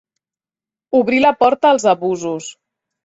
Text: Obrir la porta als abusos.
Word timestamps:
Obrir 0.99 1.21
la 1.25 1.33
porta 1.43 1.73
als 1.73 1.89
abusos. 1.93 2.49